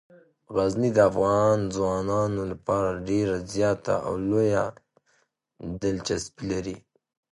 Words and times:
غزني 0.55 0.89
د 0.93 0.99
افغان 1.11 1.57
ځوانانو 1.75 2.41
لپاره 2.51 3.01
ډیره 3.09 3.35
زیاته 3.53 3.93
او 4.07 4.13
لویه 4.29 4.63
دلچسپي 5.81 6.43
لري. 6.51 6.77